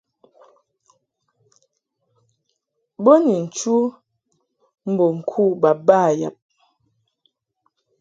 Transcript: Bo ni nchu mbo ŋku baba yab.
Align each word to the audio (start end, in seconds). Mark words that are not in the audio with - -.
Bo 3.03 3.13
ni 3.23 3.33
nchu 3.43 3.75
mbo 4.89 5.05
ŋku 5.17 5.43
baba 5.61 5.99
yab. 6.21 6.35